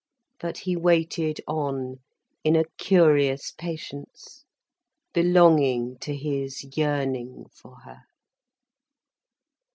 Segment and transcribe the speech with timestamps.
[0.39, 1.99] But he waited on,
[2.43, 4.45] in a curious patience,
[5.13, 7.99] belonging to his yearning for her.